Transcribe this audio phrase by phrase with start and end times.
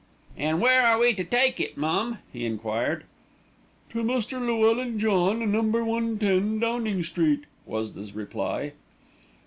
[0.35, 3.03] "An' where are we to take it, mum?" he enquired.
[3.91, 4.43] "To Mr.
[4.43, 8.73] Llewellyn John, Number 110, Downing Street," was the reply.